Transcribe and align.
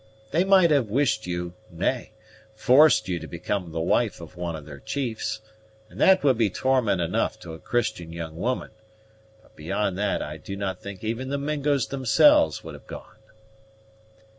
They 0.31 0.43
might 0.43 0.71
have 0.71 0.89
wished 0.89 1.27
you, 1.27 1.53
nay, 1.69 2.13
forced 2.55 3.07
you 3.07 3.19
to 3.19 3.27
become 3.27 3.71
the 3.71 3.79
wife 3.81 4.19
of 4.19 4.35
one 4.35 4.55
of 4.55 4.65
their 4.65 4.79
chiefs, 4.79 5.41
and 5.91 6.01
that 6.01 6.23
would 6.23 6.39
be 6.39 6.49
torment 6.49 6.99
enough 6.99 7.39
to 7.41 7.53
a 7.53 7.59
Christian 7.59 8.11
young 8.11 8.35
woman; 8.35 8.71
but 9.43 9.55
beyond 9.55 9.99
that 9.99 10.23
I 10.23 10.37
do 10.37 10.55
not 10.57 10.81
think 10.81 11.03
even 11.03 11.29
the 11.29 11.37
Mingos 11.37 11.85
themselves 11.89 12.63
would 12.63 12.73
have 12.73 12.87
gone." 12.87 13.17